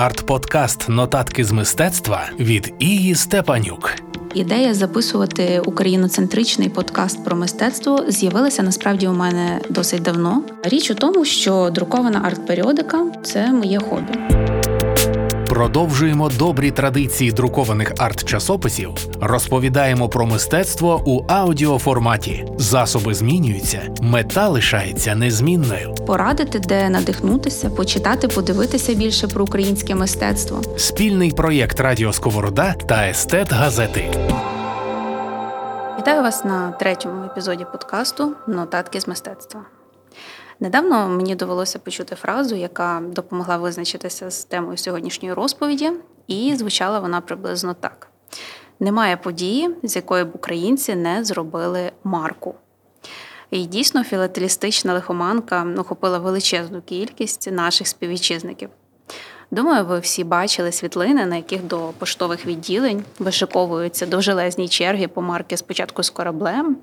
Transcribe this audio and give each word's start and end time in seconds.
Арт-подкаст 0.00 0.88
Нотатки 0.88 1.44
з 1.44 1.52
мистецтва 1.52 2.30
від 2.38 2.74
Ії 2.78 3.14
Степанюк. 3.14 3.92
Ідея 4.34 4.74
записувати 4.74 5.60
україноцентричний 5.60 6.68
подкаст 6.68 7.24
про 7.24 7.36
мистецтво 7.36 8.04
з'явилася 8.08 8.62
насправді 8.62 9.08
у 9.08 9.12
мене 9.12 9.60
досить 9.68 10.02
давно. 10.02 10.42
Річ 10.62 10.90
у 10.90 10.94
тому, 10.94 11.24
що 11.24 11.70
друкована 11.74 12.20
арт-періодика 12.20 13.22
це 13.22 13.52
моє 13.52 13.78
хобі. 13.78 14.12
Продовжуємо 15.60 16.28
добрі 16.28 16.70
традиції 16.70 17.32
друкованих 17.32 17.92
арт-часописів, 17.94 18.90
розповідаємо 19.20 20.08
про 20.08 20.26
мистецтво 20.26 21.02
у 21.06 21.24
аудіоформаті. 21.28 22.46
Засоби 22.58 23.14
змінюються, 23.14 23.82
мета 24.02 24.48
лишається 24.48 25.14
незмінною. 25.14 25.94
Порадити, 25.94 26.58
де 26.58 26.88
надихнутися, 26.88 27.70
почитати, 27.70 28.28
подивитися 28.28 28.94
більше 28.94 29.28
про 29.28 29.44
українське 29.44 29.94
мистецтво. 29.94 30.62
Спільний 30.76 31.30
проєкт 31.30 31.80
Радіо 31.80 32.12
Сковорода 32.12 32.72
та 32.72 33.08
Естет 33.08 33.52
Газети. 33.52 34.04
Вітаю 35.98 36.22
вас 36.22 36.44
на 36.44 36.70
третьому 36.70 37.24
епізоді 37.24 37.66
подкасту 37.72 38.32
Нотатки 38.46 39.00
з 39.00 39.08
мистецтва. 39.08 39.60
Недавно 40.60 41.08
мені 41.08 41.34
довелося 41.34 41.78
почути 41.78 42.14
фразу, 42.14 42.54
яка 42.54 43.02
допомогла 43.06 43.56
визначитися 43.56 44.30
з 44.30 44.44
темою 44.44 44.76
сьогоднішньої 44.76 45.34
розповіді, 45.34 45.92
і 46.26 46.56
звучала 46.56 46.98
вона 46.98 47.20
приблизно 47.20 47.74
так: 47.74 48.08
немає 48.80 49.16
події, 49.16 49.76
з 49.82 49.96
якої 49.96 50.24
б 50.24 50.30
українці 50.34 50.94
не 50.94 51.24
зробили 51.24 51.92
марку. 52.04 52.54
І 53.50 53.64
дійсно 53.64 54.04
філателістична 54.04 54.94
лихоманка 54.94 55.66
охопила 55.78 56.18
величезну 56.18 56.82
кількість 56.82 57.52
наших 57.52 57.88
співвітчизників. 57.88 58.68
Думаю, 59.50 59.84
ви 59.84 59.98
всі 59.98 60.24
бачили 60.24 60.72
світлини, 60.72 61.26
на 61.26 61.36
яких 61.36 61.64
до 61.64 61.92
поштових 61.98 62.46
відділень 62.46 63.04
вишиковуються 63.18 64.06
довжелезні 64.06 64.68
черги 64.68 65.08
по 65.08 65.22
марки 65.22 65.56
спочатку 65.56 66.02
з 66.02 66.10
кораблем, 66.10 66.76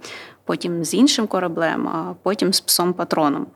потім 0.44 0.84
з 0.84 0.94
іншим 0.94 1.28
кораблем, 1.28 1.88
а 1.88 2.16
потім 2.24 2.54
з 2.54 2.62
псом 2.62 2.94
патроном. 2.94 3.48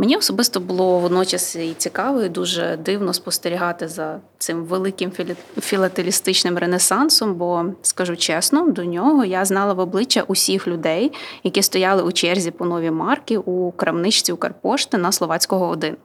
Мені 0.00 0.16
особисто 0.16 0.60
було 0.60 0.98
водночас 0.98 1.56
і 1.56 1.74
цікаво, 1.74 2.22
і 2.22 2.28
дуже 2.28 2.76
дивно 2.76 3.12
спостерігати 3.12 3.88
за 3.88 4.20
цим 4.38 4.64
великим 4.64 5.12
філателістичним 5.60 6.58
ренесансом, 6.58 7.34
бо 7.34 7.64
скажу 7.82 8.16
чесно, 8.16 8.70
до 8.70 8.84
нього 8.84 9.24
я 9.24 9.44
знала 9.44 9.72
в 9.72 9.78
обличчя 9.78 10.22
усіх 10.26 10.68
людей, 10.68 11.12
які 11.44 11.62
стояли 11.62 12.02
у 12.02 12.12
черзі 12.12 12.50
по 12.50 12.64
нові 12.64 12.90
марки 12.90 13.38
у 13.38 13.72
крамничці 13.72 14.32
Укрпошти 14.32 14.98
на 14.98 15.12
Словацького 15.12 15.68
1. 15.68 15.96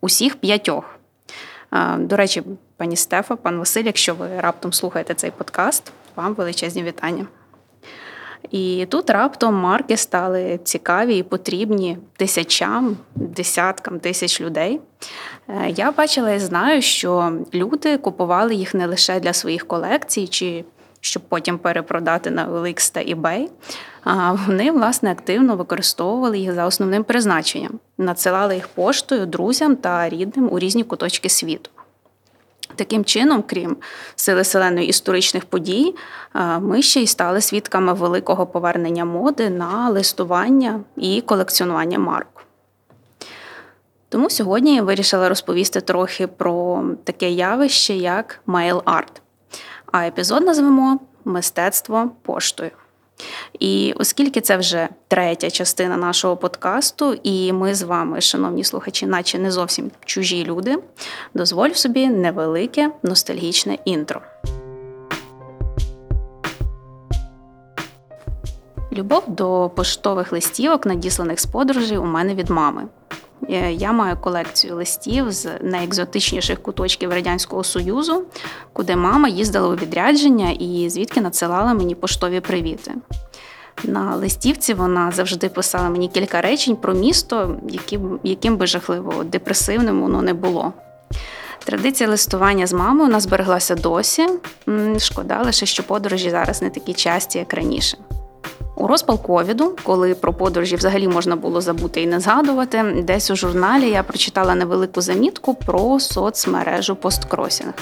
Усіх 0.00 0.36
п'ятьох. 0.36 0.84
До 1.98 2.16
речі, 2.16 2.42
пані 2.76 2.96
Стефа, 2.96 3.36
пан 3.36 3.58
Василь, 3.58 3.84
якщо 3.84 4.14
ви 4.14 4.28
раптом 4.40 4.72
слухаєте 4.72 5.14
цей 5.14 5.30
подкаст, 5.30 5.92
вам 6.16 6.34
величезні 6.34 6.82
вітання. 6.82 7.26
І 8.56 8.86
тут 8.86 9.10
раптом 9.10 9.54
марки 9.54 9.96
стали 9.96 10.60
цікаві 10.64 11.16
і 11.16 11.22
потрібні 11.22 11.98
тисячам, 12.16 12.96
десяткам 13.14 14.00
тисяч 14.00 14.40
людей. 14.40 14.80
Е, 15.48 15.70
я 15.70 15.92
бачила 15.92 16.32
і 16.32 16.38
знаю, 16.38 16.82
що 16.82 17.32
люди 17.54 17.98
купували 17.98 18.54
їх 18.54 18.74
не 18.74 18.86
лише 18.86 19.20
для 19.20 19.32
своїх 19.32 19.66
колекцій, 19.66 20.26
чи 20.26 20.64
щоб 21.00 21.22
потім 21.28 21.58
перепродати 21.58 22.30
на 22.30 22.48
OLX 22.48 22.94
та 22.94 23.00
eBay, 23.00 23.48
а 24.04 24.32
вони 24.32 24.70
власне 24.70 25.12
активно 25.12 25.56
використовували 25.56 26.38
їх 26.38 26.52
за 26.52 26.66
основним 26.66 27.04
призначенням, 27.04 27.78
надсилали 27.98 28.54
їх 28.54 28.68
поштою 28.68 29.26
друзям 29.26 29.76
та 29.76 30.08
рідним 30.08 30.48
у 30.52 30.58
різні 30.58 30.84
куточки 30.84 31.28
світу. 31.28 31.70
Таким 32.76 33.04
чином, 33.04 33.44
крім 33.46 33.76
сили 34.16 34.44
селеної 34.44 34.88
історичних 34.88 35.44
подій, 35.44 35.94
ми 36.60 36.82
ще 36.82 37.02
й 37.02 37.06
стали 37.06 37.40
свідками 37.40 37.92
великого 37.92 38.46
повернення 38.46 39.04
моди 39.04 39.50
на 39.50 39.88
листування 39.90 40.80
і 40.96 41.20
колекціонування 41.20 41.98
марок. 41.98 42.46
Тому 44.08 44.30
сьогодні 44.30 44.74
я 44.74 44.82
вирішила 44.82 45.28
розповісти 45.28 45.80
трохи 45.80 46.26
про 46.26 46.84
таке 47.04 47.30
явище, 47.30 47.94
як 47.94 48.40
mail-арт. 48.46 49.20
А 49.92 50.06
епізод 50.06 50.42
назвемо 50.44 51.00
Мистецтво 51.24 52.10
поштою. 52.22 52.70
І 53.58 53.94
оскільки 53.96 54.40
це 54.40 54.56
вже 54.56 54.88
третя 55.08 55.50
частина 55.50 55.96
нашого 55.96 56.36
подкасту, 56.36 57.14
і 57.22 57.52
ми 57.52 57.74
з 57.74 57.82
вами, 57.82 58.20
шановні 58.20 58.64
слухачі, 58.64 59.06
наче 59.06 59.38
не 59.38 59.50
зовсім 59.50 59.90
чужі 60.04 60.44
люди, 60.44 60.78
дозволь 61.34 61.70
собі 61.70 62.08
невелике 62.08 62.90
ностальгічне 63.02 63.78
інтро. 63.84 64.20
Любов 68.92 69.22
до 69.26 69.70
поштових 69.76 70.32
листівок, 70.32 70.86
надісланих 70.86 71.40
з 71.40 71.46
подорожей, 71.46 71.98
у 71.98 72.04
мене 72.04 72.34
від 72.34 72.50
мами. 72.50 72.82
Е, 73.50 73.72
я 73.72 73.92
маю 73.92 74.16
колекцію 74.16 74.76
листів 74.76 75.32
з 75.32 75.48
найекзотичніших 75.62 76.62
куточків 76.62 77.12
Радянського 77.12 77.64
Союзу, 77.64 78.24
куди 78.72 78.96
мама 78.96 79.28
їздила 79.28 79.68
у 79.68 79.74
відрядження 79.74 80.50
і 80.50 80.90
звідки 80.90 81.20
надсилала 81.20 81.74
мені 81.74 81.94
поштові 81.94 82.40
привіти. 82.40 82.94
На 83.84 84.16
листівці 84.16 84.74
вона 84.74 85.10
завжди 85.10 85.48
писала 85.48 85.88
мені 85.88 86.08
кілька 86.08 86.40
речень 86.40 86.76
про 86.76 86.94
місто, 86.94 87.56
яким, 87.68 88.20
яким 88.22 88.56
би 88.56 88.66
жахливо 88.66 89.24
депресивним 89.24 90.02
воно 90.02 90.22
не 90.22 90.34
було. 90.34 90.72
Традиція 91.64 92.10
листування 92.10 92.66
з 92.66 92.72
мамою 92.72 93.08
у 93.08 93.12
нас 93.12 93.22
збереглася 93.22 93.74
досі. 93.74 94.28
Шкода 94.98 95.42
лише, 95.42 95.66
що 95.66 95.82
подорожі 95.82 96.30
зараз 96.30 96.62
не 96.62 96.70
такі 96.70 96.94
часті, 96.94 97.38
як 97.38 97.54
раніше. 97.54 97.98
Розпал 98.86 99.22
ковіду, 99.22 99.76
коли 99.82 100.14
про 100.14 100.32
подорожі 100.32 100.76
взагалі 100.76 101.08
можна 101.08 101.36
було 101.36 101.60
забути 101.60 102.02
і 102.02 102.06
не 102.06 102.20
згадувати, 102.20 103.02
десь 103.04 103.30
у 103.30 103.36
журналі 103.36 103.90
я 103.90 104.02
прочитала 104.02 104.54
невелику 104.54 105.00
замітку 105.00 105.54
про 105.54 106.00
соцмережу 106.00 106.96
посткросінг. 106.96 107.72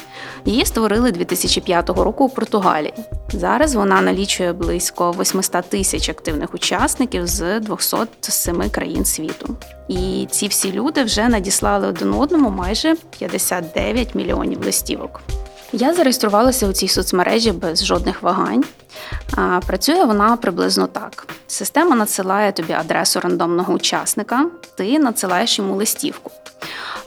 Її 0.44 0.66
створили 0.66 1.12
2005 1.12 1.88
року 1.88 2.25
у 2.25 2.28
Португалії. 2.28 2.94
Зараз 3.32 3.75
вона 3.75 4.00
налічує 4.00 4.53
близько 4.53 5.15
800 5.20 5.65
тисяч 5.65 6.09
активних 6.09 6.54
учасників 6.54 7.26
з 7.26 7.60
207 7.60 8.71
країн 8.71 9.04
світу. 9.04 9.56
І 9.88 10.28
ці 10.31 10.48
всі 10.48 10.72
люди 10.72 11.04
вже 11.04 11.28
надіслали 11.28 11.86
один 11.86 12.15
одному 12.15 12.50
майже 12.50 12.97
59 13.10 14.15
мільйонів 14.15 14.65
листівок. 14.65 15.21
Я 15.76 15.94
зареєструвалася 15.94 16.68
у 16.68 16.72
цій 16.72 16.88
соцмережі 16.88 17.52
без 17.52 17.84
жодних 17.84 18.22
вагань. 18.22 18.64
Працює 19.66 20.04
вона 20.04 20.36
приблизно 20.36 20.86
так: 20.86 21.26
система 21.46 21.96
надсилає 21.96 22.52
тобі 22.52 22.72
адресу 22.72 23.20
рандомного 23.20 23.74
учасника, 23.74 24.46
ти 24.76 24.98
надсилаєш 24.98 25.58
йому 25.58 25.76
листівку. 25.76 26.30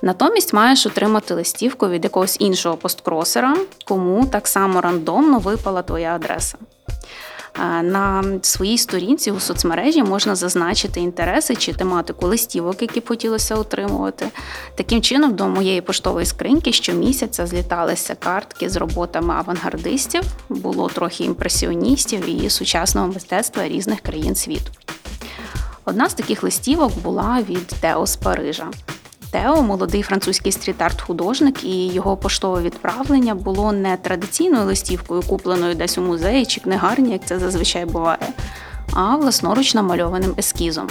Натомість 0.01 0.53
маєш 0.53 0.85
отримати 0.85 1.33
листівку 1.33 1.89
від 1.89 2.03
якогось 2.03 2.37
іншого 2.39 2.77
посткросера, 2.77 3.57
кому 3.85 4.25
так 4.25 4.47
само 4.47 4.81
рандомно 4.81 5.39
випала 5.39 5.81
твоя 5.81 6.15
адреса. 6.15 6.57
На 7.83 8.23
своїй 8.41 8.77
сторінці 8.77 9.31
у 9.31 9.39
соцмережі 9.39 10.03
можна 10.03 10.35
зазначити 10.35 10.99
інтереси 10.99 11.55
чи 11.55 11.73
тематику 11.73 12.27
листівок, 12.27 12.81
які 12.81 13.01
хотілося 13.07 13.55
отримувати. 13.55 14.27
Таким 14.75 15.01
чином, 15.01 15.35
до 15.35 15.47
моєї 15.47 15.81
поштової 15.81 16.25
скриньки 16.25 16.73
щомісяця 16.73 17.47
зліталися 17.47 18.15
картки 18.15 18.69
з 18.69 18.75
роботами 18.75 19.33
авангардистів, 19.33 20.23
було 20.49 20.89
трохи 20.89 21.23
імпресіоністів 21.23 22.29
і 22.29 22.49
сучасного 22.49 23.07
мистецтва 23.07 23.67
різних 23.67 24.01
країн 24.01 24.35
світу. 24.35 24.71
Одна 25.85 26.09
з 26.09 26.13
таких 26.13 26.43
листівок 26.43 26.97
була 27.03 27.39
від 27.49 27.67
Тео 27.67 28.05
з 28.05 28.15
Парижа. 28.15 28.67
Тео, 29.31 29.61
молодий 29.61 30.01
французький 30.01 30.51
стріт-арт-художник, 30.51 31.63
і 31.63 31.87
його 31.87 32.17
поштове 32.17 32.61
відправлення 32.61 33.35
було 33.35 33.71
не 33.71 33.97
традиційною 33.97 34.65
листівкою, 34.65 35.21
купленою 35.21 35.75
десь 35.75 35.97
у 35.97 36.01
музеї 36.01 36.45
чи 36.45 36.61
книгарні, 36.61 37.11
як 37.11 37.25
це 37.25 37.39
зазвичай 37.39 37.85
буває, 37.85 38.27
а 38.93 39.15
власноруч 39.15 39.73
намальованим 39.73 40.33
ескізом. 40.37 40.87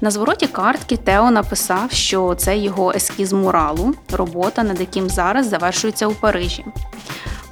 На 0.00 0.10
звороті 0.10 0.46
картки 0.46 0.96
Тео 0.96 1.30
написав, 1.30 1.92
що 1.92 2.34
це 2.34 2.58
його 2.58 2.92
ескіз 2.92 3.32
муралу, 3.32 3.94
робота, 4.12 4.62
над 4.62 4.80
яким 4.80 5.10
зараз 5.10 5.48
завершується 5.48 6.06
у 6.06 6.12
Парижі. 6.12 6.64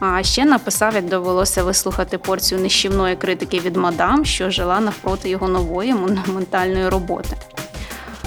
А 0.01 0.23
ще 0.23 0.45
написав, 0.45 0.95
як 0.95 1.09
довелося 1.09 1.63
вислухати 1.65 2.19
порцію 2.19 2.61
нищівної 2.61 3.17
критики 3.17 3.61
від 3.61 3.77
мадам, 3.77 4.25
що 4.25 4.51
жила 4.51 4.81
навпроти 4.81 5.29
його 5.29 5.49
нової 5.49 5.95
монументальної 5.95 6.89
роботи. 6.89 7.37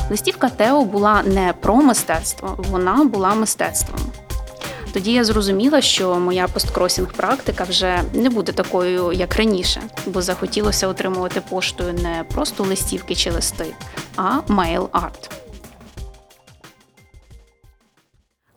Листівка 0.09 0.49
Тео 0.49 0.85
була 0.85 1.23
не 1.23 1.53
про 1.59 1.75
мистецтво, 1.75 2.55
вона 2.57 3.03
була 3.03 3.35
мистецтвом. 3.35 3.99
Тоді 4.93 5.11
я 5.11 5.23
зрозуміла, 5.23 5.81
що 5.81 6.15
моя 6.15 6.47
посткросінг 6.47 7.13
практика 7.13 7.63
вже 7.63 8.01
не 8.13 8.29
буде 8.29 8.51
такою, 8.51 9.11
як 9.13 9.35
раніше, 9.35 9.81
бо 10.05 10.21
захотілося 10.21 10.87
отримувати 10.87 11.41
поштою 11.49 11.93
не 11.93 12.23
просто 12.33 12.63
листівки 12.63 13.15
чи 13.15 13.31
листи, 13.31 13.65
а 14.15 14.39
мейл-арт. 14.47 15.31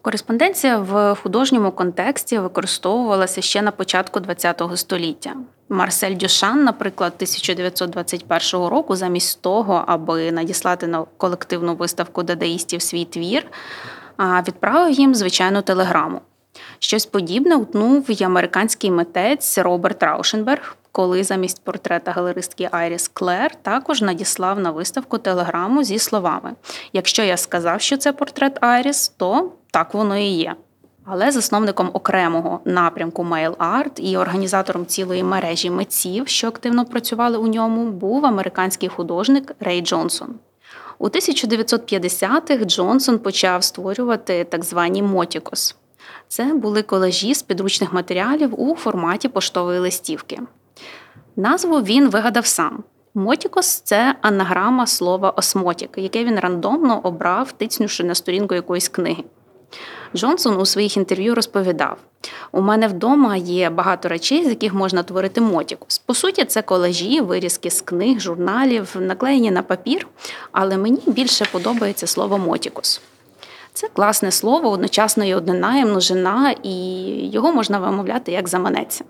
Кореспонденція 0.02 0.78
в 0.78 1.14
художньому 1.14 1.72
контексті 1.72 2.38
використовувалася 2.38 3.42
ще 3.42 3.62
на 3.62 3.70
початку 3.70 4.20
ХХ 4.20 4.76
століття. 4.76 5.34
Марсель 5.68 6.16
Дюшан, 6.16 6.64
наприклад, 6.64 7.12
1921 7.16 8.66
року, 8.66 8.96
замість 8.96 9.42
того, 9.42 9.84
аби 9.86 10.32
надіслати 10.32 10.86
на 10.86 11.04
колективну 11.16 11.74
виставку 11.74 12.22
дадаїстів 12.22 12.82
свій 12.82 13.04
твір, 13.04 13.46
відправив 14.18 14.92
їм 14.92 15.14
звичайну 15.14 15.62
телеграму. 15.62 16.20
Щось 16.78 17.06
подібне 17.06 17.56
утнув 17.56 18.20
і 18.20 18.24
американський 18.24 18.90
митець 18.90 19.58
Роберт 19.58 20.02
Раушенберг, 20.02 20.76
коли 20.92 21.24
замість 21.24 21.64
портрета 21.64 22.12
галеристки 22.12 22.68
Айріс 22.72 23.08
Клер 23.08 23.54
також 23.54 24.02
надіслав 24.02 24.60
на 24.60 24.70
виставку 24.70 25.18
телеграму 25.18 25.84
зі 25.84 25.98
словами: 25.98 26.52
Якщо 26.92 27.22
я 27.22 27.36
сказав, 27.36 27.80
що 27.80 27.96
це 27.96 28.12
портрет 28.12 28.64
Айріс, 28.64 29.08
то 29.08 29.52
так 29.72 29.94
воно 29.94 30.16
і 30.16 30.24
є. 30.24 30.54
Але 31.04 31.30
засновником 31.30 31.90
окремого 31.92 32.60
напрямку 32.64 33.22
Mail 33.22 33.56
Art 33.56 34.00
і 34.00 34.16
організатором 34.16 34.86
цілої 34.86 35.22
мережі 35.22 35.70
митців, 35.70 36.28
що 36.28 36.48
активно 36.48 36.84
працювали 36.84 37.38
у 37.38 37.46
ньому, 37.46 37.90
був 37.90 38.26
американський 38.26 38.88
художник 38.88 39.52
Рей 39.60 39.80
Джонсон. 39.80 40.34
У 40.98 41.08
1950-х 41.08 42.64
Джонсон 42.64 43.18
почав 43.18 43.64
створювати 43.64 44.44
так 44.44 44.64
звані 44.64 45.02
мотікос. 45.02 45.76
Це 46.28 46.44
були 46.44 46.82
колажі 46.82 47.34
з 47.34 47.42
підручних 47.42 47.92
матеріалів 47.92 48.60
у 48.60 48.76
форматі 48.76 49.28
поштової 49.28 49.78
листівки. 49.78 50.40
Назву 51.36 51.80
він 51.80 52.10
вигадав 52.10 52.46
сам. 52.46 52.84
Мотікос 53.14 53.80
це 53.80 54.14
анаграма 54.20 54.86
слова 54.86 55.30
осмотік, 55.30 55.90
яке 55.96 56.24
він 56.24 56.38
рандомно 56.38 57.00
обрав, 57.02 57.52
тицнувши 57.52 58.04
на 58.04 58.14
сторінку 58.14 58.54
якоїсь 58.54 58.88
книги. 58.88 59.24
Джонсон 60.16 60.56
у 60.56 60.66
своїх 60.66 60.96
інтерв'ю 60.96 61.34
розповідав: 61.34 61.96
у 62.52 62.60
мене 62.60 62.88
вдома 62.88 63.36
є 63.36 63.70
багато 63.70 64.08
речей, 64.08 64.44
з 64.44 64.48
яких 64.48 64.74
можна 64.74 65.02
творити 65.02 65.40
мотікос. 65.40 65.98
По 65.98 66.14
суті, 66.14 66.44
це 66.44 66.62
колажі, 66.62 67.20
вирізки 67.20 67.70
з 67.70 67.80
книг, 67.80 68.20
журналів, 68.20 68.96
наклеєні 68.98 69.50
на 69.50 69.62
папір, 69.62 70.06
але 70.52 70.76
мені 70.76 71.00
більше 71.06 71.46
подобається 71.52 72.06
слово 72.06 72.38
мотікус. 72.38 73.00
Це 73.74 73.88
класне 73.88 74.30
слово, 74.30 74.70
одночасно 74.70 75.24
і 75.24 75.34
однина, 75.34 75.78
і 75.78 75.88
і 76.62 77.30
його 77.30 77.52
можна 77.52 77.78
вимовляти 77.78 78.32
як 78.32 78.48
заманеться. 78.48 79.04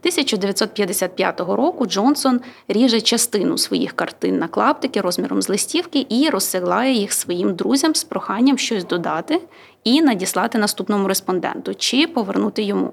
1955 0.00 1.40
року 1.40 1.86
Джонсон 1.86 2.40
ріже 2.68 3.00
частину 3.00 3.58
своїх 3.58 3.92
картин 3.92 4.38
на 4.38 4.48
клаптики 4.48 5.00
розміром 5.00 5.42
з 5.42 5.48
листівки 5.48 6.06
і 6.08 6.28
розсилає 6.28 6.92
їх 6.92 7.12
своїм 7.12 7.54
друзям 7.54 7.94
з 7.94 8.04
проханням 8.04 8.58
щось 8.58 8.84
додати 8.84 9.40
і 9.84 10.02
надіслати 10.02 10.58
наступному 10.58 11.08
респонденту 11.08 11.74
чи 11.74 12.06
повернути 12.06 12.62
йому. 12.62 12.92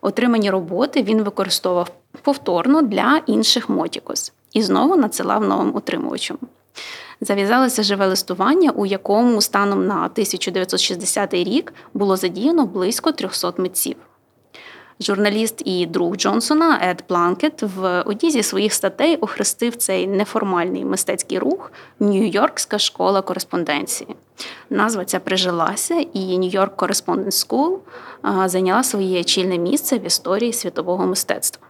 Отримані 0.00 0.50
роботи 0.50 1.02
він 1.02 1.22
використовував 1.22 1.90
повторно 2.22 2.82
для 2.82 3.22
інших 3.26 3.68
мотікос 3.68 4.32
і 4.52 4.62
знову 4.62 4.96
надсилав 4.96 5.48
новим 5.48 5.76
отримувачам. 5.76 6.38
Зав'язалося 7.20 7.82
живе 7.82 8.06
листування, 8.06 8.70
у 8.70 8.86
якому 8.86 9.40
станом 9.40 9.86
на 9.86 9.94
1960 9.94 11.34
рік 11.34 11.74
було 11.94 12.16
задіяно 12.16 12.66
близько 12.66 13.12
300 13.12 13.52
митців. 13.56 13.96
Журналіст 15.00 15.62
і 15.64 15.86
друг 15.86 16.16
Джонсона 16.16 16.78
Ед 16.82 17.02
Планкет 17.02 17.62
в 17.62 18.02
одній 18.02 18.30
зі 18.30 18.42
своїх 18.42 18.72
статей 18.72 19.16
охрестив 19.16 19.76
цей 19.76 20.06
неформальний 20.06 20.84
мистецький 20.84 21.38
рух 21.38 21.72
Нью-Йоркська 22.00 22.78
школа 22.78 23.22
кореспонденції. 23.22 24.16
Назва 24.70 25.04
ця 25.04 25.20
прижилася, 25.20 25.94
і 25.94 26.38
Нью-Йорк 26.38 26.76
Correspondence 26.76 27.48
School 27.48 27.78
зайняла 28.48 28.82
своє 28.82 29.24
чільне 29.24 29.58
місце 29.58 29.98
в 29.98 30.06
історії 30.06 30.52
світового 30.52 31.06
мистецтва. 31.06 31.66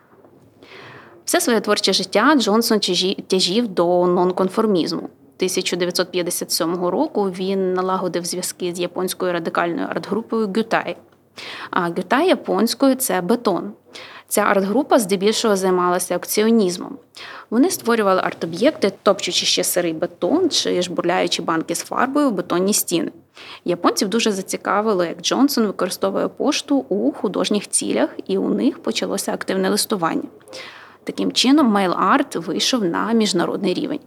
Все 1.25 1.41
своє 1.41 1.61
творче 1.61 1.93
життя 1.93 2.35
Джонсон 2.37 2.81
тяжів 3.27 3.69
до 3.69 4.07
нонконформізму. 4.07 5.09
1957 5.37 6.85
року 6.87 7.31
він 7.31 7.75
налагодив 7.75 8.25
зв'язки 8.25 8.75
з 8.75 8.81
японською 8.81 9.33
радикальною 9.33 9.89
арт-групою 9.89 10.47
Гютай. 10.47 10.97
А 11.71 11.81
гюта 11.81 12.23
японською 12.23 12.95
це 12.95 13.21
бетон. 13.21 13.73
Ця 14.29 14.41
арт-група 14.41 14.99
здебільшого 14.99 15.57
займалася 15.57 16.17
акціонізмом. 16.17 16.99
Вони 17.51 17.71
створювали 17.71 18.21
арт-об'єкти, 18.21 18.93
топчучи 19.03 19.47
ще 19.47 19.65
сирий 19.65 19.93
бетон 19.93 20.51
чи 20.51 20.83
жбурляючи 20.83 21.43
банки 21.43 21.75
з 21.75 21.81
фарбою 21.81 22.31
в 22.31 22.33
бетонні 22.33 22.75
стіни. 22.75 23.11
Японців 23.65 24.09
дуже 24.09 24.33
зацікавило, 24.33 25.05
як 25.05 25.21
Джонсон 25.21 25.67
використовує 25.67 26.29
пошту 26.29 26.77
у 26.77 27.13
художніх 27.13 27.69
цілях, 27.69 28.11
і 28.27 28.39
у 28.39 28.49
них 28.49 28.83
почалося 28.83 29.33
активне 29.33 29.71
листування. 29.71 30.29
Таким 31.05 31.33
чином, 31.33 31.77
мейл-арт 31.77 32.39
вийшов 32.41 32.85
на 32.85 33.13
міжнародний 33.13 33.75
рівень. 33.75 34.01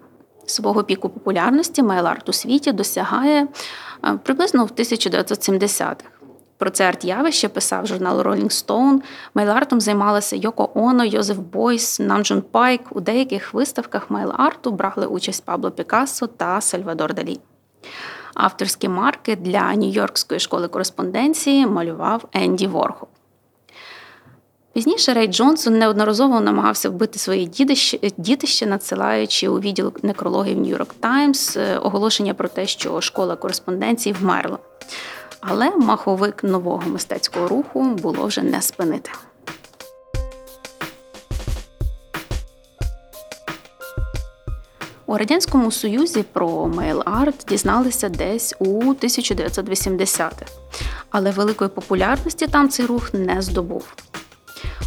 Свого 0.46 0.84
піку 0.84 1.10
популярності 1.10 1.84
мейл-арт 1.84 2.30
у 2.30 2.34
світі 2.34 2.72
досягає 2.72 3.48
приблизно 4.24 4.66
в 4.66 4.70
1970-х. 4.72 6.19
Про 6.60 6.70
це 6.70 6.92
арт-явище 6.92 7.48
писав 7.48 7.88
журнал 7.88 8.22
Rolling 8.22 8.50
Stone. 8.50 9.00
Мейл-артом 9.36 9.80
займалися 9.80 10.36
Йоко 10.36 10.70
Оно, 10.76 11.06
Йозеф 11.06 11.38
Бойс, 11.38 12.00
Намджун 12.00 12.42
Пайк. 12.42 12.82
У 12.92 13.00
деяких 13.02 13.54
виставках 13.54 14.12
мейл-арту 14.12 14.72
брали 14.72 15.06
участь 15.06 15.46
Пабло 15.46 15.72
Пікассо 15.72 16.28
та 16.28 16.62
Сальвадор 16.62 17.14
Далі. 17.14 17.40
Авторські 18.34 18.90
марки 18.90 19.36
для 19.36 19.74
Нью-Йоркської 19.76 20.40
школи 20.40 20.68
кореспонденції 20.68 21.68
малював 21.68 22.26
Енді 22.34 22.68
Ворхол. 22.68 23.10
Пізніше 24.74 25.14
Рей 25.14 25.28
Джонсон 25.28 25.78
неодноразово 25.78 26.42
намагався 26.42 26.90
вбити 26.90 27.46
дідище, 27.46 28.00
дітище, 28.18 28.66
надсилаючи 28.66 29.50
у 29.50 29.60
відділ 29.60 29.94
некрологів 30.04 30.58
Нью-Йорк 30.58 30.94
Таймс 31.00 31.58
оголошення 31.82 32.34
про 32.34 32.48
те, 32.48 32.68
що 32.68 33.02
школа 33.02 33.36
кореспонденції 33.36 34.16
вмерла. 34.20 34.58
Але 35.42 35.70
маховик 35.70 36.44
нового 36.44 36.90
мистецького 36.90 37.48
руху 37.48 37.84
було 37.84 38.26
вже 38.26 38.42
не 38.42 38.62
спинити. 38.62 39.12
У 45.06 45.18
Радянському 45.18 45.72
Союзі 45.72 46.24
про 46.34 46.48
мейл-арт 46.48 47.50
дізналися 47.50 48.10
десь 48.10 48.56
у 48.60 48.94
1980-х, 48.94 50.52
але 51.10 51.32
великої 51.32 51.70
популярності 51.70 52.48
там 52.48 52.70
цей 52.70 52.86
рух 52.86 53.14
не 53.14 53.42
здобув. 53.42 53.94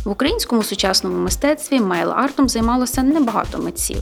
В 0.05 0.11
українському 0.11 0.63
сучасному 0.63 1.17
мистецтві 1.17 1.81
мейл-артом 1.81 2.49
займалося 2.49 3.03
небагато 3.03 3.59
митців. 3.59 3.99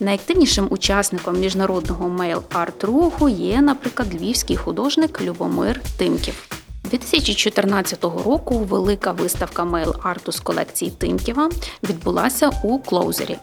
Найактивнішим 0.00 0.66
учасником 0.70 1.40
міжнародного 1.40 2.08
мейл-арт 2.08 2.86
руху 2.86 3.28
є, 3.28 3.62
наприклад, 3.62 4.14
львівський 4.14 4.56
художник 4.56 5.20
Любомир 5.22 5.80
Тимків. 5.98 6.48
2014 6.90 8.04
року 8.04 8.58
велика 8.58 9.12
виставка 9.12 9.64
мейл-арту 9.64 10.32
з 10.32 10.40
колекції 10.40 10.90
Тимківа 10.90 11.50
відбулася 11.82 12.50
у 12.62 12.78
Клоузері. 12.78 13.38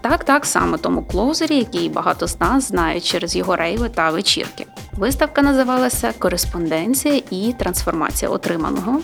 Так, 0.00 0.24
так 0.24 0.46
саме 0.46 0.78
тому 0.78 1.04
Клоузері, 1.04 1.56
який 1.56 1.88
багато 1.88 2.26
з 2.26 2.40
нас 2.40 2.68
знають 2.68 3.04
через 3.04 3.36
його 3.36 3.56
рейви 3.56 3.88
та 3.88 4.10
вечірки. 4.10 4.66
Виставка 4.92 5.42
називалася 5.42 6.12
Кореспонденція 6.18 7.22
і 7.30 7.54
трансформація 7.58 8.30
отриманого. 8.30 9.00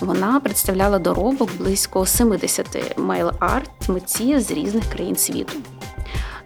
Вона 0.00 0.40
представляла 0.40 0.98
доробок 0.98 1.50
близько 1.58 2.06
70 2.06 2.96
мейл-арт 2.96 3.88
митців 3.88 4.40
з 4.40 4.50
різних 4.50 4.84
країн 4.84 5.16
світу. 5.16 5.52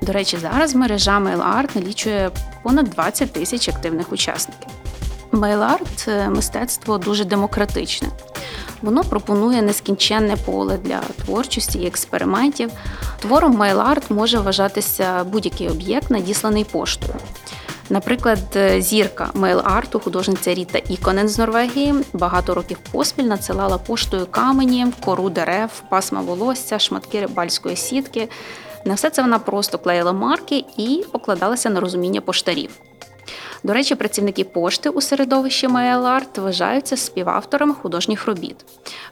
До 0.02 0.12
речі, 0.12 0.36
зараз 0.36 0.74
мережа 0.74 1.18
MailArt 1.18 1.68
налічує 1.74 2.30
понад 2.62 2.90
20 2.90 3.32
тисяч 3.32 3.68
активних 3.68 4.12
учасників. 4.12 4.68
MailArt– 5.32 6.30
мистецтво 6.30 6.98
дуже 6.98 7.24
демократичне. 7.24 8.08
Воно 8.82 9.04
пропонує 9.04 9.62
нескінченне 9.62 10.36
поле 10.36 10.78
для 10.78 11.00
творчості 11.00 11.78
і 11.78 11.86
експериментів. 11.86 12.70
Твором 13.20 13.62
MailArt 13.62 14.02
може 14.12 14.38
вважатися 14.38 15.24
будь-який 15.24 15.68
об'єкт, 15.68 16.10
надісланий 16.10 16.64
поштою. 16.64 17.14
Наприклад, 17.90 18.58
зірка 18.78 19.30
мейл-арту, 19.34 20.00
художниця 20.00 20.54
Ріта 20.54 20.78
Іконен 20.88 21.28
з 21.28 21.38
Норвегії, 21.38 21.94
багато 22.12 22.54
років 22.54 22.78
поспіль 22.92 23.24
надсилала 23.24 23.78
поштою 23.78 24.26
камені, 24.26 24.86
кору 25.04 25.30
дерев, 25.30 25.82
пасма 25.88 26.20
волосся, 26.20 26.78
шматки 26.78 27.20
рибальської 27.20 27.76
сітки. 27.76 28.28
На 28.84 28.94
все 28.94 29.10
це 29.10 29.22
вона 29.22 29.38
просто 29.38 29.78
клеїла 29.78 30.12
марки 30.12 30.64
і 30.76 31.04
покладалася 31.12 31.70
на 31.70 31.80
розуміння 31.80 32.20
поштарів. 32.20 32.70
До 33.62 33.72
речі, 33.72 33.94
працівники 33.94 34.44
пошти 34.44 34.88
у 34.88 35.00
середовищі 35.00 35.68
MailArt 35.68 36.40
вважаються 36.40 36.96
співавторами 36.96 37.74
художніх 37.74 38.26
робіт. 38.26 38.56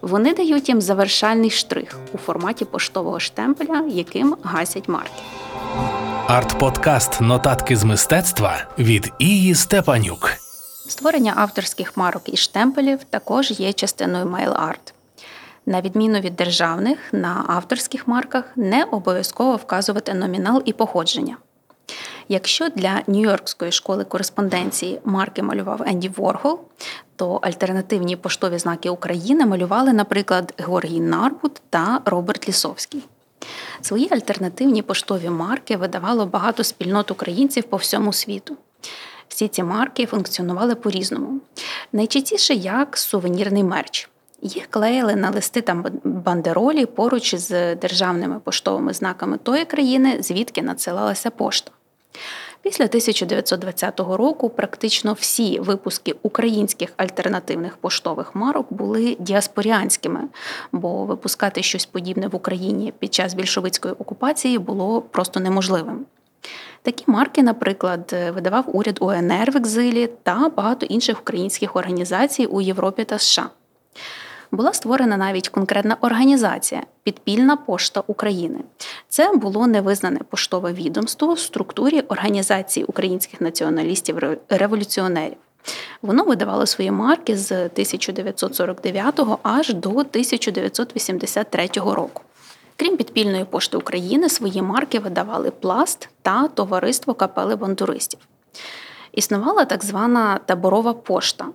Вони 0.02 0.34
дають 0.34 0.68
їм 0.68 0.80
завершальний 0.80 1.50
штрих 1.50 1.98
у 2.12 2.18
форматі 2.18 2.64
поштового 2.64 3.20
штемпеля, 3.20 3.84
яким 3.88 4.36
гасять 4.42 4.88
марки. 4.88 5.22
Арт-подкаст 6.28 7.22
Нотатки 7.22 7.76
з 7.76 7.84
мистецтва 7.84 8.56
від 8.78 9.12
Ії 9.18 9.54
Степанюк. 9.54 10.30
Створення 10.88 11.32
авторських 11.36 11.96
марок 11.96 12.22
і 12.26 12.36
штемпелів 12.36 13.04
також 13.04 13.50
є 13.50 13.72
частиною 13.72 14.24
mail-art. 14.24 14.92
На 15.68 15.80
відміну 15.80 16.20
від 16.20 16.36
державних, 16.36 16.98
на 17.12 17.44
авторських 17.48 18.08
марках 18.08 18.44
не 18.56 18.84
обов'язково 18.84 19.56
вказувати 19.56 20.14
номінал 20.14 20.62
і 20.64 20.72
походження. 20.72 21.36
Якщо 22.28 22.68
для 22.68 23.02
Нью-Йоркської 23.08 23.72
школи 23.72 24.04
кореспонденції 24.04 25.00
марки 25.04 25.42
малював 25.42 25.82
Енді 25.86 26.08
Воргол, 26.08 26.60
то 27.16 27.34
альтернативні 27.34 28.16
поштові 28.16 28.58
знаки 28.58 28.90
України 28.90 29.46
малювали, 29.46 29.92
наприклад, 29.92 30.54
Георгій 30.58 31.00
Нарбут 31.00 31.62
та 31.70 32.00
Роберт 32.04 32.48
Лісовський. 32.48 33.04
Свої 33.80 34.08
альтернативні 34.10 34.82
поштові 34.82 35.30
марки 35.30 35.76
видавало 35.76 36.26
багато 36.26 36.64
спільнот 36.64 37.10
українців 37.10 37.64
по 37.64 37.76
всьому 37.76 38.12
світу. 38.12 38.56
Всі 39.28 39.48
ці 39.48 39.62
марки 39.62 40.06
функціонували 40.06 40.74
по-різному. 40.74 41.40
Найчастіше 41.92 42.54
як 42.54 42.96
сувенірний 42.96 43.64
мерч. 43.64 44.08
Їх 44.42 44.66
клеїли 44.66 45.16
на 45.16 45.30
листи 45.30 45.60
та 45.60 45.84
бандеролі 46.04 46.86
поруч 46.86 47.34
з 47.34 47.74
державними 47.74 48.40
поштовими 48.40 48.92
знаками 48.92 49.38
тої 49.38 49.64
країни, 49.64 50.16
звідки 50.22 50.62
надсилалася 50.62 51.30
пошта. 51.30 51.70
Після 52.62 52.84
1920 52.84 54.00
року 54.00 54.50
практично 54.50 55.12
всі 55.12 55.60
випуски 55.60 56.14
українських 56.22 56.92
альтернативних 56.96 57.76
поштових 57.76 58.34
марок 58.34 58.72
були 58.72 59.16
діаспоріанськими, 59.20 60.20
бо 60.72 61.04
випускати 61.04 61.62
щось 61.62 61.86
подібне 61.86 62.28
в 62.28 62.36
Україні 62.36 62.92
під 62.98 63.14
час 63.14 63.34
більшовицької 63.34 63.94
окупації 63.94 64.58
було 64.58 65.02
просто 65.02 65.40
неможливим. 65.40 66.06
Такі 66.82 67.04
марки, 67.06 67.42
наприклад, 67.42 68.16
видавав 68.34 68.64
уряд 68.76 68.98
УНР 69.00 69.50
в 69.50 69.56
екзилі 69.56 70.08
та 70.22 70.48
багато 70.56 70.86
інших 70.86 71.20
українських 71.20 71.76
організацій 71.76 72.46
у 72.46 72.60
Європі 72.60 73.04
та 73.04 73.18
США. 73.18 73.50
Була 74.50 74.72
створена 74.72 75.16
навіть 75.16 75.48
конкретна 75.48 75.96
організація 76.00 76.82
Підпільна 77.02 77.56
пошта 77.56 78.02
України. 78.06 78.58
Це 79.08 79.32
було 79.32 79.66
невизнане 79.66 80.20
поштове 80.30 80.72
відомство 80.72 81.32
в 81.32 81.38
структурі 81.38 82.00
Організації 82.00 82.84
українських 82.86 83.40
націоналістів-революціонерів. 83.40 85.36
Воно 86.02 86.24
видавало 86.24 86.66
свої 86.66 86.90
марки 86.90 87.36
з 87.36 87.52
1949 87.52 89.20
аж 89.42 89.74
до 89.74 89.90
1983 89.90 91.68
року. 91.74 92.22
Крім 92.76 92.96
підпільної 92.96 93.44
пошти 93.44 93.76
України, 93.76 94.28
свої 94.28 94.62
марки 94.62 94.98
видавали 94.98 95.50
пласт 95.50 96.08
та 96.22 96.48
товариство 96.48 97.14
капели 97.14 97.56
бандуристів. 97.56 98.20
Існувала 99.12 99.64
так 99.64 99.84
звана 99.84 100.40
таборова 100.46 100.92
пошта. 100.92 101.46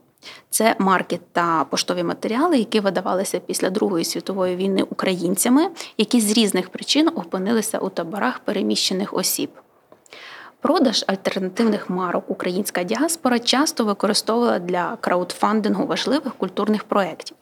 Це 0.50 0.76
марки 0.80 1.20
та 1.32 1.64
поштові 1.64 2.04
матеріали, 2.04 2.58
які 2.58 2.80
видавалися 2.80 3.40
після 3.40 3.70
Другої 3.70 4.06
світової 4.06 4.56
війни 4.56 4.84
українцями, 4.84 5.70
які 5.98 6.22
з 6.22 6.32
різних 6.32 6.70
причин 6.70 7.08
опинилися 7.08 7.80
у 7.80 7.90
таборах 7.90 8.40
переміщених 8.40 9.14
осіб. 9.14 9.50
Продаж 10.62 11.06
альтернативних 11.08 11.90
марок 11.90 12.24
українська 12.28 12.84
діаспора 12.84 13.40
часто 13.40 13.86
використовувала 13.86 14.60
для 14.60 14.98
краудфандингу 15.02 15.86
важливих 15.86 16.34
культурних 16.34 16.84
проєктів. 16.84 17.38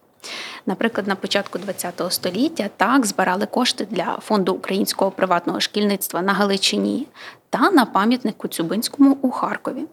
Наприклад, 0.66 1.08
на 1.08 1.16
початку 1.16 1.60
ХХ 1.60 2.12
століття 2.12 2.70
так 2.78 3.06
збирали 3.06 3.46
кошти 3.46 3.88
для 3.90 4.18
фонду 4.22 4.54
українського 4.54 5.12
приватного 5.12 5.60
шкільництва 5.60 6.22
на 6.22 6.34
Галичині 6.34 7.08
та 7.50 7.72
на 7.72 7.86
пам'ятник 7.86 8.38
Коцюбинському 8.38 9.18
у 9.22 9.32
Харкові. 9.32 9.86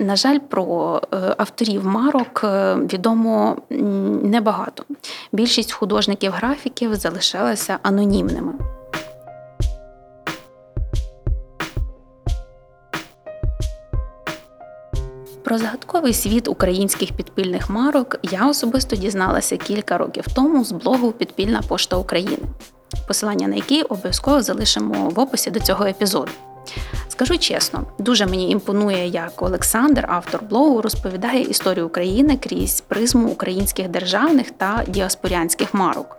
На 0.00 0.16
жаль, 0.16 0.38
про 0.38 1.00
е, 1.12 1.34
авторів 1.38 1.86
марок 1.86 2.40
е, 2.44 2.74
відомо 2.74 3.56
небагато. 4.22 4.84
Більшість 5.32 5.72
художників-графіків 5.72 6.94
залишалася 6.94 7.78
анонімними. 7.82 8.52
Про 15.44 15.58
загадковий 15.58 16.12
світ 16.12 16.48
українських 16.48 17.12
підпільних 17.12 17.70
марок 17.70 18.16
я 18.22 18.46
особисто 18.46 18.96
дізналася 18.96 19.56
кілька 19.56 19.98
років 19.98 20.24
тому 20.34 20.64
з 20.64 20.72
блогу 20.72 21.12
Підпільна 21.12 21.62
пошта 21.68 21.96
України, 21.96 22.38
посилання 23.08 23.48
на 23.48 23.56
який 23.56 23.82
обов'язково 23.82 24.42
залишимо 24.42 25.08
в 25.08 25.20
описі 25.20 25.50
до 25.50 25.60
цього 25.60 25.84
епізоду. 25.84 26.30
Скажу 27.08 27.38
чесно, 27.38 27.86
дуже 27.98 28.26
мені 28.26 28.50
імпонує, 28.50 29.08
як 29.08 29.42
Олександр, 29.42 30.04
автор 30.08 30.42
блогу, 30.42 30.82
розповідає 30.82 31.42
історію 31.42 31.86
України 31.86 32.36
крізь 32.36 32.80
призму 32.80 33.28
українських 33.28 33.88
державних 33.88 34.50
та 34.50 34.84
діаспорянських 34.88 35.74
марок. 35.74 36.16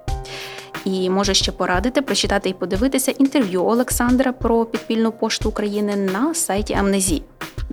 І 0.85 1.09
можу 1.09 1.33
ще 1.33 1.51
порадити 1.51 2.01
прочитати 2.01 2.49
і 2.49 2.53
подивитися 2.53 3.11
інтерв'ю 3.11 3.65
Олександра 3.65 4.31
про 4.31 4.65
підпільну 4.65 5.11
пошту 5.11 5.49
України 5.49 5.95
на 5.95 6.33
сайті 6.33 6.73
Амнезі. 6.73 7.23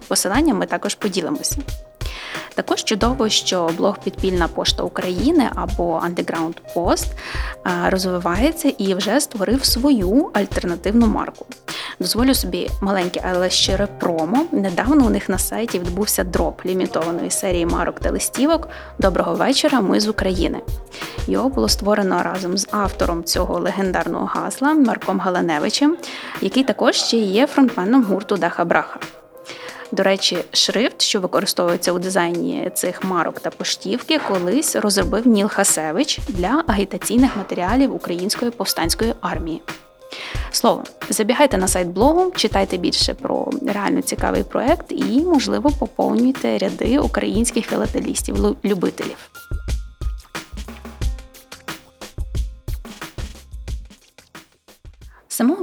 Посилання 0.09 0.55
ми 0.55 0.67
також 0.67 0.95
поділимося. 0.95 1.57
Також 2.59 2.85
чудово, 2.85 3.29
що 3.29 3.71
блог 3.77 3.99
Підпільна 3.99 4.49
пошта 4.49 4.83
України 4.83 5.51
або 5.55 6.03
Underground 6.07 6.55
Post 6.75 7.07
розвивається 7.87 8.69
і 8.69 8.95
вже 8.95 9.21
створив 9.21 9.65
свою 9.65 10.31
альтернативну 10.33 11.07
марку. 11.07 11.47
Дозволю 12.01 12.35
собі 12.35 12.71
маленьке, 12.81 13.21
але 13.31 13.51
щире 13.51 13.87
промо. 13.87 14.47
Недавно 14.53 15.07
у 15.07 15.11
них 15.11 15.29
на 15.29 15.39
сайті 15.39 15.79
відбувся 15.79 16.25
дроп 16.25 16.67
лімітованої 16.67 17.31
серії 17.31 17.67
марок 17.67 18.01
та 18.01 18.11
листівок 18.11 18.69
Доброго 18.99 19.35
вечора. 19.35 19.81
Ми 19.81 20.01
з 20.01 20.09
України. 20.09 20.61
Його 21.27 21.49
було 21.49 21.69
створено 21.69 22.23
разом 22.23 22.59
з 22.59 22.69
автором 22.71 23.25
цього 23.25 23.61
легендарного 23.61 24.27
гасла 24.27 24.75
Марком 24.75 25.21
Галаневичем, 25.21 25.97
який 26.41 26.65
також 26.65 26.95
ще 26.97 27.17
є 27.17 27.47
фронтменом 27.47 28.05
гурту 28.05 28.37
Даха 28.37 28.65
Браха. 28.65 29.01
До 29.93 30.03
речі, 30.03 30.39
шрифт, 30.53 31.03
що 31.03 31.21
використовується 31.21 31.93
у 31.93 31.99
дизайні 31.99 32.71
цих 32.75 33.05
марок 33.05 33.41
та 33.41 33.51
поштівки, 33.51 34.21
колись 34.29 34.77
розробив 34.77 35.27
Ніл 35.27 35.49
Хасевич 35.49 36.19
для 36.29 36.65
агітаційних 36.67 37.37
матеріалів 37.37 37.95
Української 37.95 38.51
повстанської 38.51 39.15
армії. 39.21 39.63
Словом, 40.51 40.85
забігайте 41.09 41.59
на 41.59 41.69
сайт 41.69 41.89
блогу, 41.89 42.33
читайте 42.37 42.77
більше 42.77 43.15
про 43.15 43.51
реально 43.67 44.03
цікавий 44.03 44.43
проект 44.43 44.93
і, 44.93 45.21
можливо, 45.21 45.71
поповнюйте 45.79 46.59
ряди 46.59 46.99
українських 46.99 47.67
філателістів-любителів. 47.67 49.17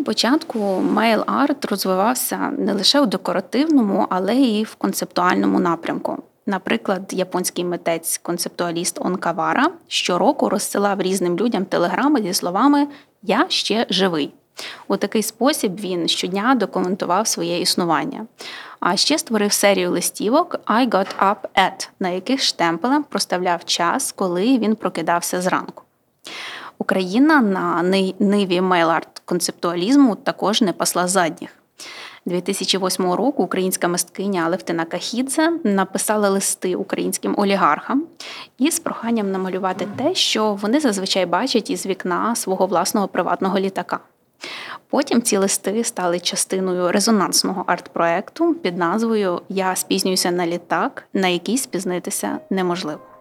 Початку 0.06 0.60
mail 0.96 1.24
арт 1.28 1.66
розвивався 1.66 2.52
не 2.58 2.74
лише 2.74 3.02
у 3.02 3.06
декоративному, 3.06 4.08
але 4.10 4.36
й 4.36 4.64
в 4.64 4.76
концептуальному 4.76 5.60
напрямку. 5.60 6.24
Наприклад, 6.46 7.02
японський 7.14 7.66
митець-концептуаліст 7.66 9.02
Онкавара 9.02 9.72
щороку 9.88 10.50
розсилав 10.50 11.02
різним 11.02 11.38
людям 11.38 11.66
телеграми 11.66 12.22
зі 12.22 12.34
словами 12.34 12.88
Я 13.24 13.46
ще 13.50 13.86
живий. 13.90 14.34
У 14.88 14.98
такий 14.98 15.24
спосіб 15.24 15.80
він 15.80 16.08
щодня 16.08 16.56
документував 16.56 17.28
своє 17.28 17.62
існування. 17.62 18.26
А 18.80 18.96
ще 18.96 19.18
створив 19.18 19.54
серію 19.54 19.92
листівок 19.92 20.56
I 20.66 20.90
got 20.90 21.08
up 21.20 21.36
at, 21.56 21.90
на 22.00 22.10
яких 22.10 22.42
штемпелем 22.42 23.04
проставляв 23.04 23.66
час, 23.66 24.12
коли 24.12 24.58
він 24.58 24.76
прокидався 24.76 25.42
зранку. 25.42 25.84
Україна 26.78 27.42
на 27.42 27.84
ниві 28.20 28.62
мейларт 28.62 29.15
концептуалізму 29.26 30.16
також 30.16 30.62
не 30.62 30.74
пасла 30.74 31.08
задніх. 31.08 31.50
2008 32.26 33.12
року 33.12 33.44
українська 33.44 33.88
мисткиня 33.88 34.48
Левтина 34.48 34.86
Кахідзе 34.86 35.52
написала 35.64 36.30
листи 36.30 36.76
українським 36.76 37.36
олігархам 37.38 38.04
із 38.58 38.80
проханням 38.80 39.32
намалювати 39.32 39.88
те, 39.98 40.16
що 40.16 40.54
вони 40.54 40.80
зазвичай 40.80 41.26
бачать 41.26 41.70
із 41.70 41.86
вікна 41.86 42.36
свого 42.36 42.66
власного 42.66 43.08
приватного 43.08 43.60
літака. 43.60 44.00
Потім 44.90 45.22
ці 45.22 45.38
листи 45.38 45.84
стали 45.84 46.20
частиною 46.20 46.92
резонансного 46.92 47.64
арт-проекту 47.68 48.54
під 48.54 48.78
назвою 48.78 49.42
Я 49.50 49.76
спізнююся 49.76 50.32
на 50.32 50.48
літак, 50.48 51.04
на 51.14 51.28
який 51.28 51.58
спізнитися 51.58 52.40
неможливо. 52.50 53.15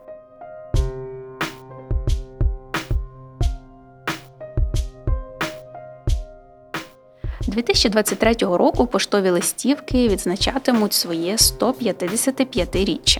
«2023 7.48 8.56
року 8.56 8.86
поштові 8.86 9.30
листівки 9.30 10.08
відзначатимуть 10.08 10.92
своє 10.92 11.36
155-річчя. 11.36 13.18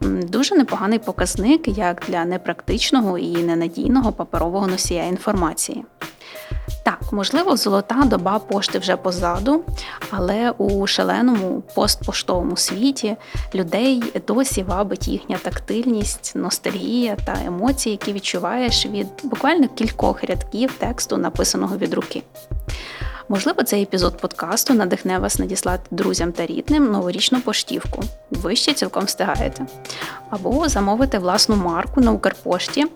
Дуже 0.00 0.54
непоганий 0.54 0.98
показник 0.98 1.68
як 1.78 2.04
для 2.08 2.24
непрактичного 2.24 3.18
і 3.18 3.36
ненадійного 3.36 4.12
паперового 4.12 4.66
носія 4.66 5.04
інформації. 5.04 5.84
Так, 6.84 7.12
можливо, 7.12 7.56
золота 7.56 8.04
доба 8.06 8.38
пошти 8.38 8.78
вже 8.78 8.96
позаду, 8.96 9.64
але 10.10 10.50
у 10.50 10.86
шаленому 10.86 11.62
постпоштовому 11.74 12.56
світі 12.56 13.16
людей 13.54 14.02
досі 14.26 14.62
вабить 14.62 15.08
їхня 15.08 15.38
тактильність, 15.42 16.32
ностальгія 16.34 17.16
та 17.24 17.36
емоції, 17.46 17.92
які 17.92 18.12
відчуваєш 18.12 18.86
від 18.86 19.06
буквально 19.22 19.68
кількох 19.68 20.24
рядків 20.24 20.72
тексту, 20.78 21.16
написаного 21.16 21.76
від 21.76 21.94
руки. 21.94 22.22
Можливо, 23.28 23.62
цей 23.62 23.82
епізод 23.82 24.16
подкасту 24.16 24.74
надихне 24.74 25.18
вас 25.18 25.38
надіслати 25.38 25.82
друзям 25.90 26.32
та 26.32 26.46
рідним 26.46 26.90
новорічну 26.92 27.40
поштівку. 27.40 28.02
Ви 28.30 28.56
ще 28.56 28.74
цілком 28.74 29.04
встигаєте. 29.04 29.66
Або 30.30 30.68
замовити 30.68 31.18
власну 31.18 31.56
марку 31.56 32.00
на 32.00 32.12
Укрпошті 32.12 32.86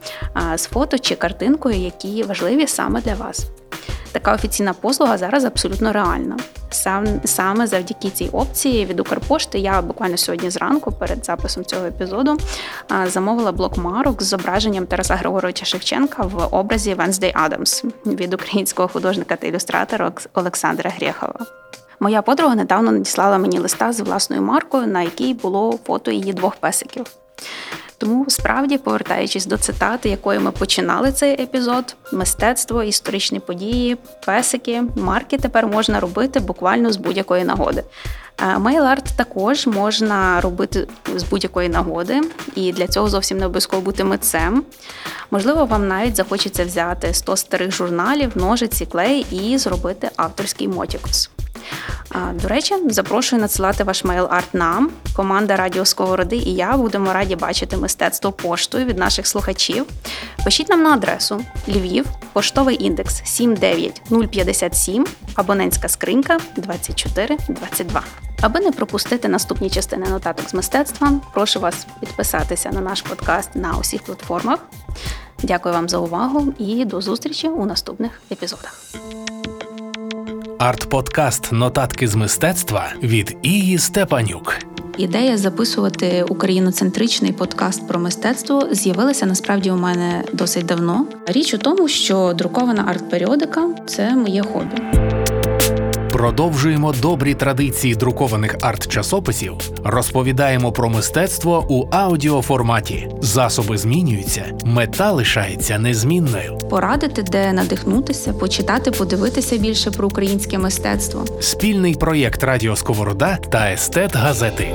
з 0.54 0.66
фото 0.66 0.98
чи 0.98 1.14
картинкою, 1.14 1.76
які 1.76 2.22
важливі 2.22 2.66
саме 2.66 3.00
для 3.00 3.14
вас. 3.14 3.46
Така 4.12 4.34
офіційна 4.34 4.72
послуга 4.72 5.18
зараз 5.18 5.44
абсолютно 5.44 5.92
реальна. 5.92 6.36
Сам 6.70 7.06
саме 7.24 7.66
завдяки 7.66 8.10
цій 8.10 8.28
опції 8.32 8.86
від 8.86 9.00
Укрпошти 9.00 9.58
я 9.58 9.82
буквально 9.82 10.16
сьогодні 10.16 10.50
зранку, 10.50 10.92
перед 10.92 11.24
записом 11.24 11.64
цього 11.64 11.86
епізоду, 11.86 12.38
замовила 13.06 13.52
блок 13.52 13.76
марок 13.76 14.22
з 14.22 14.26
зображенням 14.26 14.86
Тараса 14.86 15.14
Григоровича 15.14 15.64
Шевченка 15.64 16.22
в 16.22 16.54
образі 16.54 16.94
Венсдей 16.94 17.32
Адамс 17.34 17.84
від 18.06 18.34
українського 18.34 18.88
художника 18.88 19.36
та 19.36 19.46
ілюстратора 19.46 20.12
Олександра 20.34 20.90
Грєхова. 20.90 21.46
Моя 22.00 22.22
подруга 22.22 22.54
недавно 22.54 22.92
надіслала 22.92 23.38
мені 23.38 23.58
листа 23.58 23.92
з 23.92 24.00
власною 24.00 24.42
маркою, 24.42 24.86
на 24.86 25.02
якій 25.02 25.34
було 25.34 25.78
фото 25.86 26.10
її 26.10 26.32
двох 26.32 26.56
песиків. 26.56 27.06
Тому 28.02 28.24
справді, 28.28 28.78
повертаючись 28.78 29.46
до 29.46 29.56
цитати, 29.56 30.08
якою 30.08 30.40
ми 30.40 30.50
починали 30.50 31.12
цей 31.12 31.42
епізод, 31.42 31.96
мистецтво, 32.12 32.82
історичні 32.82 33.40
події, 33.40 33.96
песики, 34.26 34.82
марки 34.96 35.38
тепер 35.38 35.66
можна 35.66 36.00
робити 36.00 36.40
буквально 36.40 36.92
з 36.92 36.96
будь-якої 36.96 37.44
нагоди. 37.44 37.84
Мейл-арт 38.58 39.16
також 39.16 39.66
можна 39.66 40.40
робити 40.40 40.88
з 41.16 41.22
будь-якої 41.22 41.68
нагоди, 41.68 42.20
і 42.54 42.72
для 42.72 42.86
цього 42.86 43.08
зовсім 43.08 43.38
не 43.38 43.46
обов'язково 43.46 43.82
бути 43.82 44.04
митцем. 44.04 44.64
Можливо, 45.30 45.64
вам 45.64 45.88
навіть 45.88 46.16
захочеться 46.16 46.64
взяти 46.64 47.14
100 47.14 47.36
старих 47.36 47.72
журналів, 47.72 48.32
ножиці, 48.34 48.86
клей 48.86 49.26
і 49.30 49.58
зробити 49.58 50.10
авторський 50.16 50.68
мотікус. 50.68 51.30
До 52.34 52.48
речі, 52.48 52.74
запрошую 52.86 53.42
надсилати 53.42 53.84
ваш 53.84 54.04
мейл-арт 54.04 54.48
нам. 54.52 54.90
Команда 55.16 55.56
Радіо 55.56 55.84
Сковороди 55.84 56.36
і 56.36 56.54
я 56.54 56.76
будемо 56.76 57.12
раді 57.12 57.36
бачити 57.36 57.76
мистецтво 57.76 58.32
поштою 58.32 58.86
від 58.86 58.98
наших 58.98 59.26
слухачів. 59.26 59.86
Пишіть 60.44 60.68
нам 60.68 60.82
на 60.82 60.90
адресу 60.90 61.44
Львів, 61.68 62.06
поштовий 62.32 62.84
індекс 62.84 63.22
79057, 63.24 65.06
абонентська 65.34 65.88
скринька 65.88 66.38
2422. 66.56 68.02
Аби 68.40 68.60
не 68.60 68.72
пропустити 68.72 69.28
наступні 69.28 69.70
частини 69.70 70.06
нотаток 70.08 70.48
з 70.48 70.54
мистецтва, 70.54 71.12
прошу 71.34 71.60
вас 71.60 71.86
підписатися 72.00 72.70
на 72.70 72.80
наш 72.80 73.02
подкаст 73.02 73.50
на 73.54 73.76
усіх 73.80 74.02
платформах. 74.02 74.58
Дякую 75.42 75.74
вам 75.74 75.88
за 75.88 75.98
увагу 75.98 76.54
і 76.58 76.84
до 76.84 77.00
зустрічі 77.00 77.48
у 77.48 77.66
наступних 77.66 78.20
епізодах. 78.32 78.80
Арт-подкаст 80.62 81.52
Нотатки 81.52 82.08
з 82.08 82.14
мистецтва 82.14 82.92
від 83.02 83.36
Ії 83.42 83.78
Степанюк. 83.78 84.54
Ідея 84.98 85.36
записувати 85.36 86.22
україноцентричний 86.28 87.32
подкаст 87.32 87.88
про 87.88 88.00
мистецтво 88.00 88.68
з'явилася 88.70 89.26
насправді 89.26 89.70
у 89.70 89.76
мене 89.76 90.24
досить 90.32 90.66
давно. 90.66 91.06
Річ 91.26 91.54
у 91.54 91.58
тому, 91.58 91.88
що 91.88 92.32
друкована 92.32 92.84
арт-періодика 92.84 93.86
це 93.86 94.16
моє 94.16 94.42
хобі. 94.42 94.82
Продовжуємо 96.12 96.92
добрі 96.92 97.34
традиції 97.34 97.94
друкованих 97.94 98.56
арт-часописів, 98.60 99.52
розповідаємо 99.84 100.72
про 100.72 100.88
мистецтво 100.88 101.66
у 101.68 101.88
аудіоформаті. 101.90 103.08
Засоби 103.20 103.78
змінюються, 103.78 104.44
мета 104.64 105.12
лишається 105.12 105.78
незмінною. 105.78 106.58
Порадити, 106.70 107.22
де 107.22 107.52
надихнутися, 107.52 108.32
почитати, 108.32 108.90
подивитися 108.90 109.58
більше 109.58 109.90
про 109.90 110.06
українське 110.08 110.58
мистецтво. 110.58 111.24
Спільний 111.40 111.94
проєкт 111.94 112.44
Радіо 112.44 112.76
Сковорода 112.76 113.36
та 113.36 113.72
Естет 113.72 114.16
Газети. 114.16 114.68